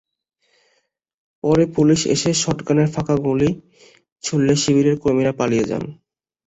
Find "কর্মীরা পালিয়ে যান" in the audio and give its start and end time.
5.03-5.83